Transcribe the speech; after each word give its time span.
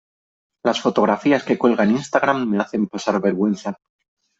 Las 0.63 0.81
fotografías 0.81 1.43
que 1.43 1.59
cuelga 1.59 1.83
en 1.83 1.91
Instagram 1.91 2.49
me 2.49 2.57
hacen 2.57 2.87
pasar 2.87 3.21
vergüenza. 3.21 3.77